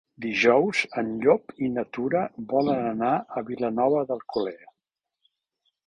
[0.23, 2.23] Dijous en Llop i na Tura
[2.55, 4.71] volen anar a Vilanova d'Alcolea.